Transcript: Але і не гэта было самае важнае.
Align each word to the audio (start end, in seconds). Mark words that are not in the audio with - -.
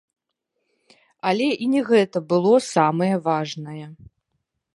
Але 1.31 1.47
і 1.65 1.67
не 1.73 1.81
гэта 1.89 2.17
было 2.33 2.53
самае 2.75 3.11
важнае. 3.27 3.85